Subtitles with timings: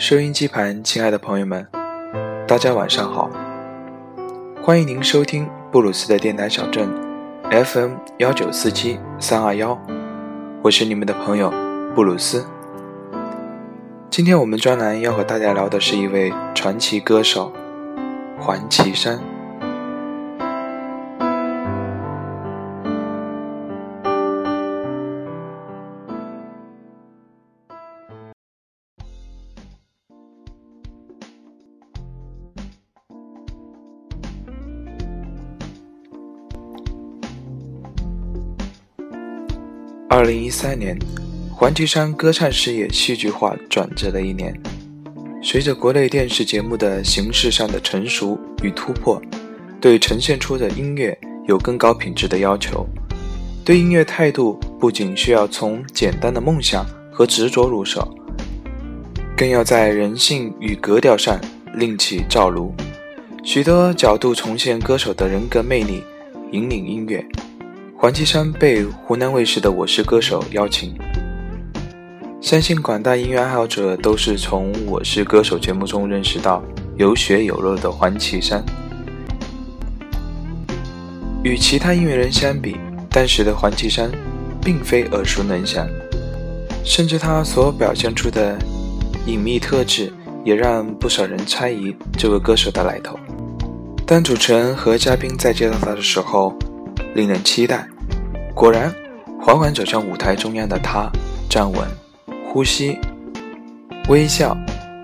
[0.00, 1.66] 收音机旁，亲爱的朋友们，
[2.46, 3.28] 大家晚上好！
[4.62, 6.88] 欢迎您收听布鲁斯的电台小镇
[7.50, 9.76] FM 幺九四七三二幺，
[10.62, 11.52] 我是你们的朋友
[11.96, 12.46] 布鲁斯。
[14.08, 17.52] 今天我们专栏要和大家聊的是一位传奇歌手
[18.38, 19.18] 黄绮珊。
[40.18, 40.98] 二零一三年，
[41.48, 44.52] 黄绮珊歌唱事业戏剧化转折的一年。
[45.40, 49.22] 随着国内电视节目的形式上的成熟与突破，
[49.80, 52.84] 对呈现出的音乐有更高品质的要求。
[53.64, 58.12] 对音乐态度不仅需要从简单的梦想和执着入手，
[59.36, 61.40] 更要在人性与格调上
[61.74, 62.74] 另起灶炉，
[63.44, 66.02] 许多角度重现歌手的人格魅力，
[66.50, 67.24] 引领音乐。
[68.00, 70.96] 黄绮珊被湖南卫视的《我是歌手》邀请，
[72.40, 76.62] 相信广大音乐爱好者都是从《我是歌手》节目中认识到
[76.96, 78.64] 有血有肉的黄绮珊。
[81.42, 82.76] 与其他音乐人相比，
[83.10, 84.08] 当时的黄绮珊
[84.62, 85.84] 并非耳熟能详，
[86.84, 88.56] 甚至她所表现出的
[89.26, 90.12] 隐秘特质
[90.44, 93.18] 也让不少人猜疑这位歌手的来头。
[94.06, 96.56] 当主持人和嘉宾在介绍他的时候，
[97.14, 97.88] 令人期待。
[98.54, 98.94] 果然，
[99.40, 101.10] 缓缓走向舞台中央的他，
[101.48, 101.80] 站稳，
[102.46, 102.98] 呼吸，
[104.08, 104.56] 微笑，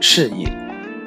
[0.00, 0.46] 示意，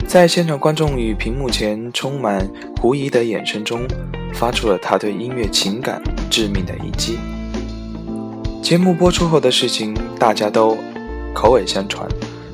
[0.08, 2.48] 在现场观众与屏幕前充满
[2.80, 3.88] 狐疑的眼神中，
[4.34, 7.20] 发出了他对音乐情感致命的一击。
[8.62, 10.78] 节目播出后的事情，大家都
[11.34, 12.08] 口耳相传，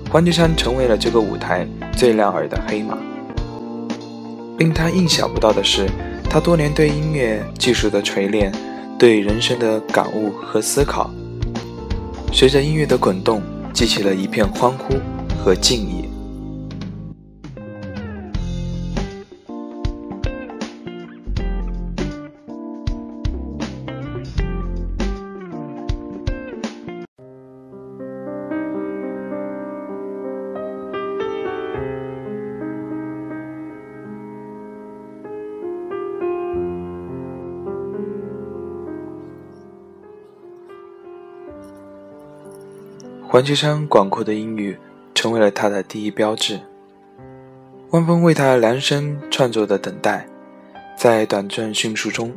[0.10, 2.98] 黄绮珊成为了这个舞台最亮耳的黑马。
[4.58, 5.88] 令他意想不到的是。
[6.30, 8.52] 他多年对音乐技术的锤炼，
[9.00, 11.10] 对人生的感悟和思考，
[12.32, 13.42] 随着音乐的滚动，
[13.74, 14.96] 激起了一片欢呼
[15.44, 16.07] 和敬意。
[43.30, 44.78] 黄绮珊广阔的音域
[45.14, 46.62] 成为了他的第一标志。
[47.90, 50.26] 汪峰为他量身创作的《等待》，
[50.98, 52.34] 在短暂迅速中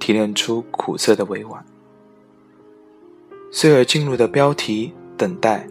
[0.00, 1.64] 提炼出苦涩的委婉。
[3.52, 5.68] 随而进入的标题《等待》，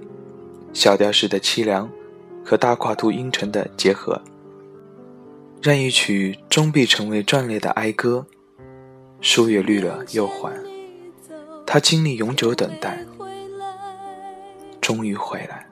[0.72, 1.90] 小调式的凄凉
[2.46, 4.22] 和大跨度音程的结合，
[5.62, 8.26] 让一曲终必成为壮烈的哀歌。
[9.20, 10.54] 树叶绿了又还，
[11.66, 13.06] 他经历永久等待。
[14.82, 15.68] 终于回来。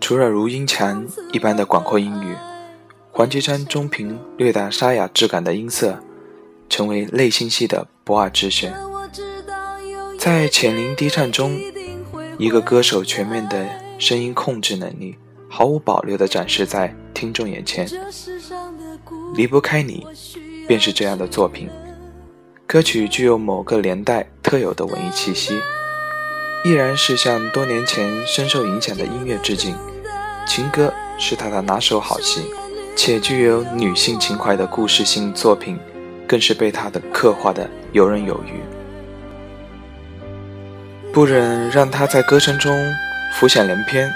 [0.00, 2.34] 除了如音墙一般的广阔音域，
[3.12, 6.02] 黄绮珊中频略带沙哑质感的音色，
[6.68, 8.74] 成为内心戏的不二之选。
[10.18, 11.60] 在浅灵低唱中，
[12.38, 13.68] 一个歌手全面的
[13.98, 15.16] 声音控制能力，
[15.48, 17.86] 毫无保留地展示在听众眼前。
[19.34, 20.06] 离不开你，
[20.66, 21.68] 便是这样的作品。
[22.66, 25.58] 歌曲具有某个年代特有的文艺气息。
[26.68, 29.74] 依然是向多年前深受影响的音乐致敬，
[30.46, 32.42] 情歌是他的拿手好戏，
[32.94, 35.78] 且具有女性情怀的故事性作品，
[36.26, 38.60] 更是被他的刻画的游刃有余。
[41.10, 42.70] 不忍让她在歌声中
[43.36, 44.06] 浮想联翩，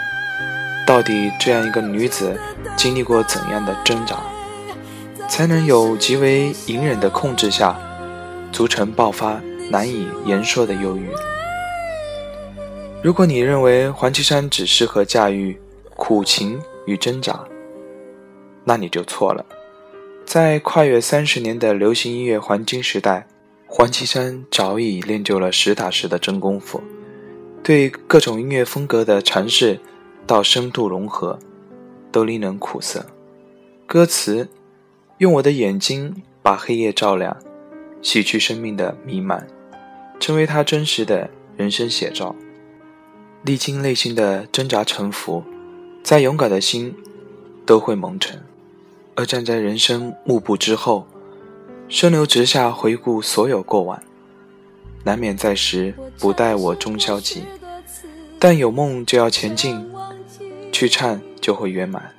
[0.87, 2.39] 到底这样一个女子
[2.77, 4.19] 经历过怎样的挣扎，
[5.27, 7.75] 才能有极为隐忍的控制下，
[8.53, 9.41] 足成爆发
[9.71, 11.09] 难以言说的忧郁？
[13.03, 15.61] 如果你认为黄绮珊只适合驾驭
[15.97, 17.45] 苦情与挣扎，
[18.63, 19.45] 那你就错了。
[20.25, 23.27] 在跨越三十年的流行音乐黄金时代，
[23.67, 26.81] 黄绮珊早已练就了实打实的真功夫，
[27.61, 29.81] 对各种音乐风格的尝试
[30.25, 31.37] 到深度融合，
[32.13, 33.05] 都令人苦涩。
[33.85, 34.49] 歌词：
[35.19, 37.37] 用我的眼睛把黑夜照亮，
[38.01, 39.45] 洗去生命的弥漫，
[40.21, 42.37] 成为他真实的人生写照。
[43.45, 45.43] 历经内心的挣扎沉浮，
[46.05, 46.95] 再勇敢的心
[47.67, 48.41] 都会蒙尘。
[49.17, 51.07] 而站在人生幕布之后，
[51.89, 54.01] 顺流直下回顾所有过往，
[55.03, 57.43] 难免在时不待我终消极。
[58.39, 59.85] 但有梦就要前进，
[60.71, 62.13] 去颤就会圆满。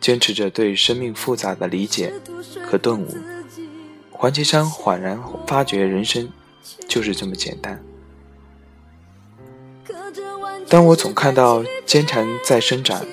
[0.00, 2.12] 坚持着对生命复杂的理解
[2.66, 3.08] 和顿悟，
[4.10, 6.28] 黄绮珊恍然发觉人生
[6.88, 7.82] 就是这么简单。
[10.72, 13.04] 当我总看到坚强在伸展，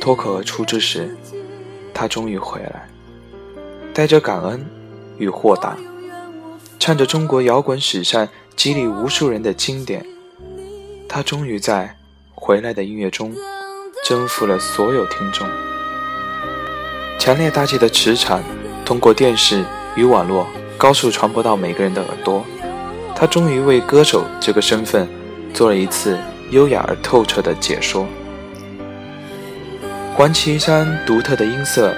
[0.00, 1.16] 脱口而出之时，
[1.92, 2.88] 他终于回来，
[3.92, 4.64] 带着感恩
[5.18, 5.76] 与豁达，
[6.78, 10.06] 唱着中国摇滚史上激励无数人的经典。
[11.08, 11.96] 他终于在
[12.36, 13.34] 回来的音乐中
[14.04, 15.44] 征服了所有听众。
[17.18, 18.40] 强烈大气的磁场，
[18.84, 19.64] 通过电视
[19.96, 20.46] 与网络
[20.78, 22.44] 高速传播到每个人的耳朵。
[23.16, 25.08] 他终于为歌手这个身份
[25.52, 26.16] 做了一次
[26.52, 28.06] 优雅而透彻的解说。
[30.14, 31.92] 黄绮珊独特的音色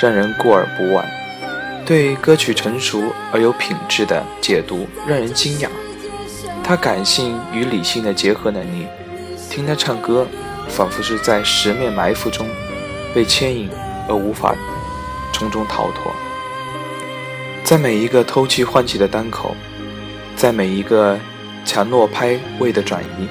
[0.00, 1.04] 让人过耳不忘，
[1.86, 5.68] 对歌曲成熟而有品质的解读让人惊讶。
[6.64, 8.86] 他感性与理性的结合能力，
[9.48, 10.26] 听他唱歌，
[10.68, 12.48] 仿佛是在十面埋伏中
[13.14, 13.70] 被牵引。
[14.08, 14.56] 而无法
[15.32, 16.12] 从中逃脱，
[17.62, 19.54] 在每一个偷气换气的单口，
[20.34, 21.16] 在每一个
[21.64, 23.28] 强弱拍位的转移，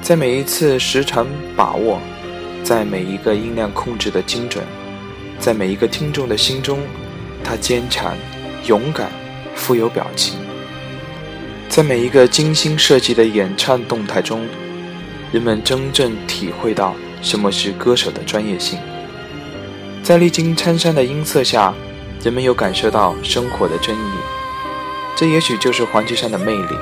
[0.00, 2.00] 在每一次时长把握，
[2.64, 4.64] 在每一个音量控制的精准，
[5.38, 6.78] 在每一个听众的心中，
[7.44, 8.16] 他坚强、
[8.64, 9.10] 勇敢、
[9.54, 10.38] 富有表情。
[11.68, 14.48] 在每一个精心设计的演唱动态中，
[15.30, 18.78] 人们真正体会到什么是歌手的专业性。
[20.02, 21.74] 在历经沧桑的音色下，
[22.24, 24.10] 人们又感受到生活的真意。
[25.14, 26.76] 这也许就是黄绮珊的魅力：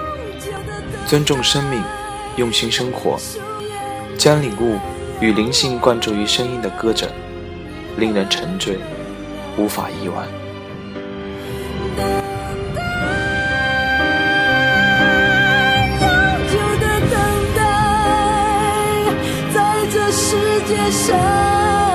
[1.07, 1.83] 尊重生命，
[2.37, 3.19] 用心生活，
[4.19, 4.79] 将领悟
[5.21, 7.11] 与灵性灌注于声音的歌者，
[7.97, 8.79] 令人沉醉，
[9.56, 10.23] 无法遗忘。
[16.53, 17.19] 久的等
[17.56, 17.59] 待，
[19.55, 20.37] 在这世
[20.69, 21.86] 界上。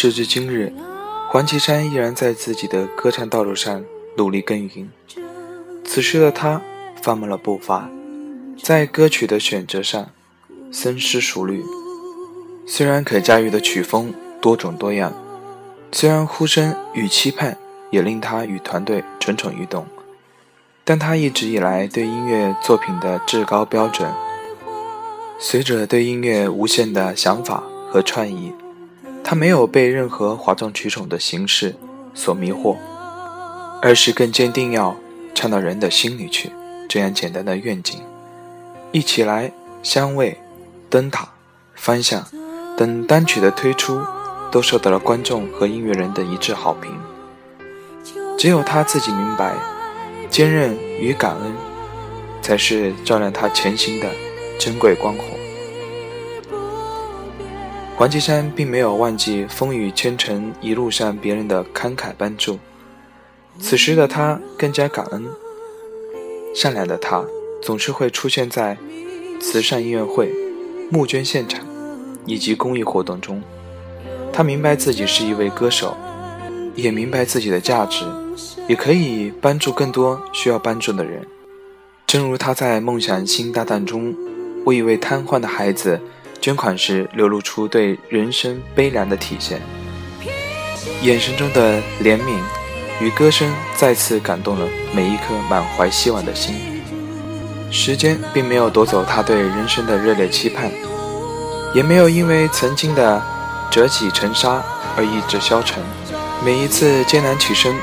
[0.00, 0.72] 时至今日，
[1.28, 3.84] 黄绮珊依然在自己的歌唱道路上
[4.16, 4.88] 努力耕耘。
[5.84, 6.62] 此时的她
[7.02, 7.90] 放慢了步伐，
[8.62, 10.08] 在歌曲的选择上
[10.70, 11.64] 深思熟虑。
[12.64, 15.12] 虽然可驾驭的曲风多种多样，
[15.90, 17.58] 虽然呼声与期盼
[17.90, 19.84] 也令她与团队蠢蠢欲动，
[20.84, 24.08] 但她一直以来对音乐作品的至高标准，
[25.40, 28.52] 随着对音乐无限的想法和创意。
[29.30, 31.76] 他没有被任何哗众取宠的形式
[32.14, 32.78] 所迷惑，
[33.82, 34.96] 而是更坚定要
[35.34, 36.50] 唱到人的心里去
[36.88, 38.00] 这样简单的愿景。
[38.90, 40.38] 一起来，香味、
[40.88, 41.28] 灯塔、
[41.74, 42.26] 方向
[42.74, 44.00] 等单曲的推出，
[44.50, 46.90] 都受到了观众和音乐人的一致好评。
[48.38, 49.54] 只有他自己明白，
[50.30, 51.52] 坚韧与感恩，
[52.40, 54.08] 才是照亮他前行的
[54.58, 55.37] 珍贵光火。
[57.98, 62.56] 黄绮珊并没有忘记风雨兼程一路上别人的慷慨帮助，
[63.58, 65.26] 此时的她更加感恩。
[66.54, 67.24] 善良的她
[67.60, 68.78] 总是会出现在
[69.40, 70.32] 慈善音乐会、
[70.92, 71.66] 募捐现场
[72.24, 73.42] 以及公益活动中。
[74.32, 75.96] 她明白自己是一位歌手，
[76.76, 78.04] 也明白自己的价值，
[78.68, 81.26] 也可以帮助更多需要帮助的人。
[82.06, 84.14] 正如她在《梦想新搭档》中
[84.64, 86.00] 为一位瘫痪的孩子。
[86.40, 89.60] 捐款时流露出对人生悲凉的体现，
[91.02, 92.38] 眼神中的怜悯
[93.00, 96.54] 与歌声再次感动了每一颗满怀希望的心。
[97.70, 100.70] 时间并没有夺走他对人生的热烈期盼，
[101.74, 103.22] 也没有因为曾经的
[103.70, 104.62] 折戟沉沙
[104.96, 105.82] 而意志消沉。
[106.42, 107.74] 每一次艰难起身，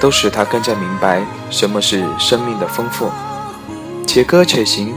[0.00, 3.10] 都使他更加明白什么是生命的丰富。
[4.06, 4.94] 且歌且行，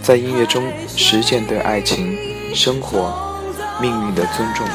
[0.00, 2.31] 在音乐中实践对爱情。
[2.54, 3.12] 生活、
[3.80, 4.66] 命运的尊重，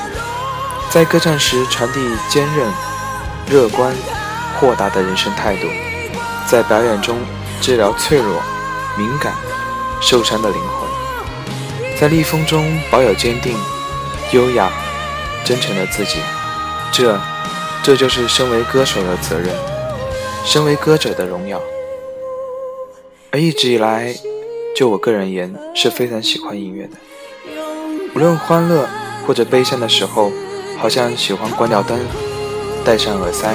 [0.90, 2.72] 在歌唱时传递坚韧、
[3.52, 3.94] 乐观、
[4.60, 5.68] 豁达的人生态度，
[6.48, 7.18] 在表演中
[7.62, 8.42] 治疗脆弱、
[8.98, 9.34] 敏感、
[10.02, 13.56] 受伤的灵魂，在逆风中保有坚定、
[14.32, 14.72] 优雅、
[15.46, 16.18] 真诚的自己。
[16.92, 17.20] 这，
[17.84, 19.56] 这就是身为歌手的责任，
[20.44, 21.62] 身为歌者的荣耀。
[23.32, 24.16] 而一直以来，
[24.76, 26.92] 就我个人而言，是非常喜欢音乐的。
[28.18, 28.90] 无论欢乐
[29.28, 30.32] 或者悲伤的时候，
[30.80, 32.00] 好像喜欢关掉灯，
[32.84, 33.54] 戴上耳塞，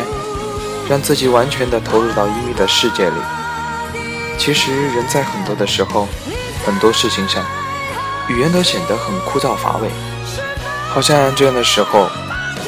[0.89, 3.17] 让自己完全的投入到音乐的世界里。
[4.39, 6.07] 其实人在很多的时候，
[6.65, 7.45] 很多事情上，
[8.29, 9.89] 语言都显得很枯燥乏味。
[10.91, 12.09] 好像这样的时候，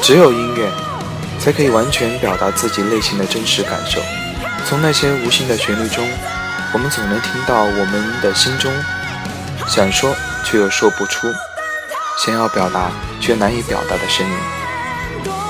[0.01, 0.69] 只有音乐，
[1.39, 4.01] 才可以完全表达自己内心的真实感受。
[4.65, 6.05] 从那些无形的旋律中，
[6.73, 8.69] 我们总能听到我们的心中
[9.65, 11.33] 想说却又说不出，
[12.17, 14.33] 想要表达却难以表达的声音。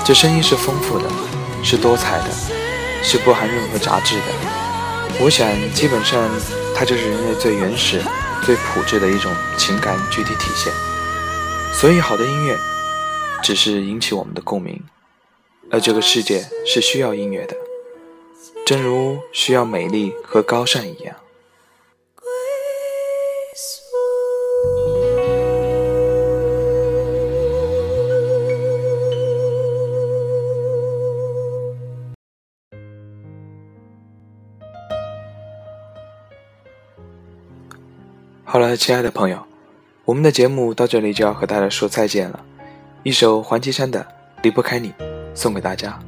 [0.04, 1.08] 这声音是丰富的，
[1.62, 2.30] 是多彩的，
[3.02, 4.22] 是不含任何杂质的。
[5.18, 6.28] 我想，基本上，
[6.74, 8.00] 它就是人类最原始、
[8.42, 10.72] 最朴质的一种情感具体体现。
[11.72, 12.56] 所以，好的音乐
[13.42, 14.82] 只是引起我们的共鸣，
[15.70, 17.56] 而这个世界是需要音乐的，
[18.64, 21.16] 正如需要美丽和高尚一样。
[38.48, 39.44] 好了，亲爱的朋友。
[40.04, 42.40] 我们的节目到这里就要和大家说再见了，
[43.02, 44.00] 一首黄绮珊的
[44.40, 44.90] 《离不开你》
[45.34, 45.98] 送给大家。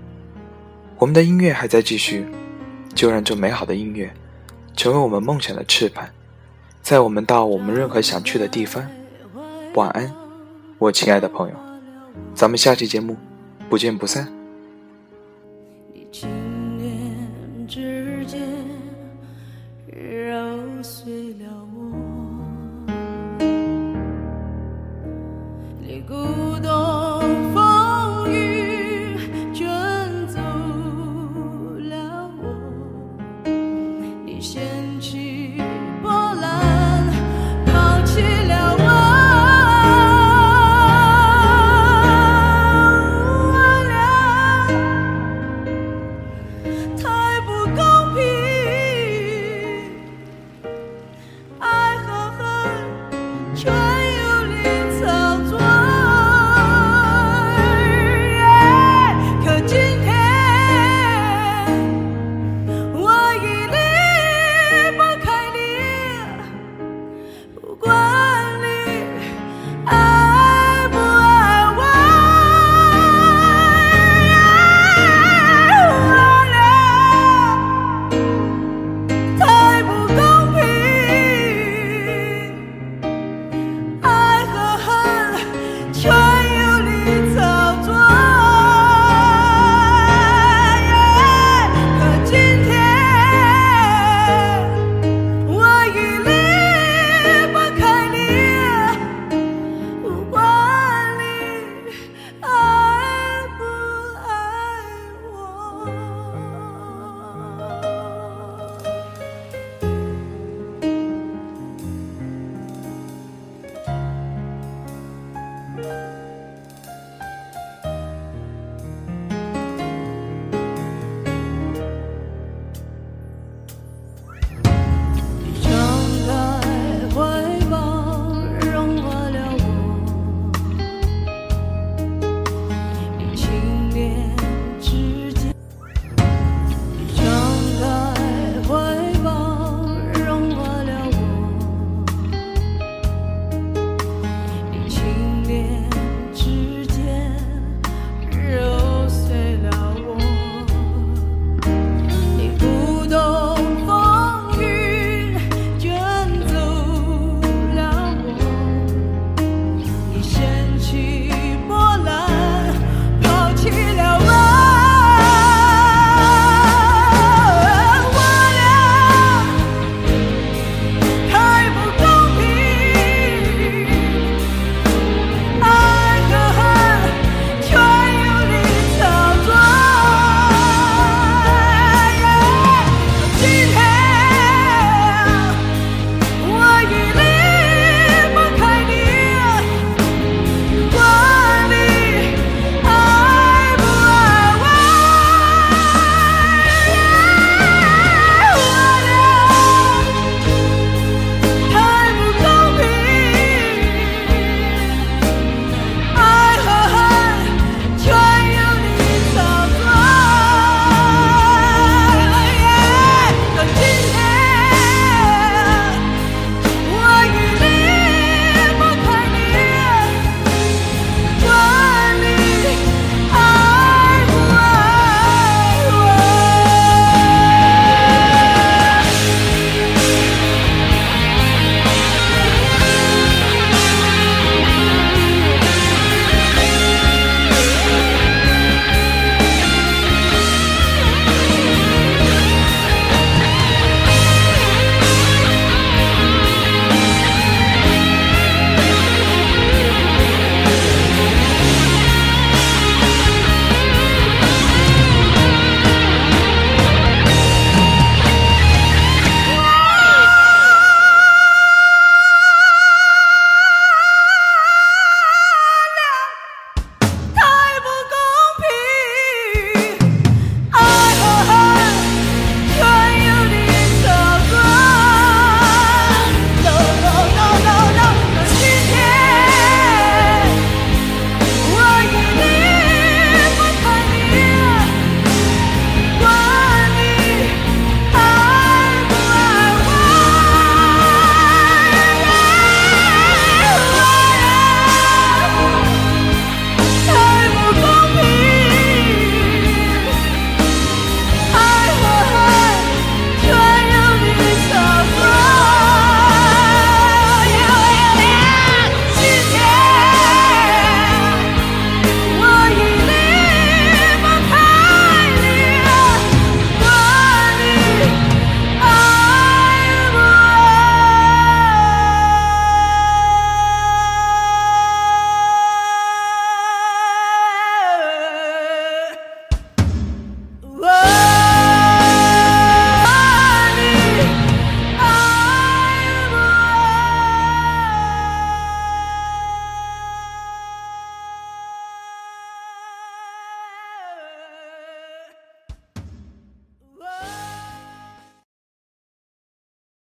[0.99, 2.25] 我们的音乐还在继续，
[2.95, 4.09] 就让这美好的音乐
[4.77, 6.09] 成为我们梦想的翅膀，
[6.81, 8.89] 载我们到我们任何想去的地方。
[9.75, 10.15] 晚安，
[10.79, 11.57] 我亲爱的朋友，
[12.37, 13.17] 咱们下期节目
[13.69, 14.38] 不见不散。